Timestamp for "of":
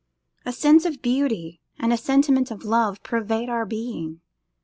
0.85-1.03, 2.49-2.65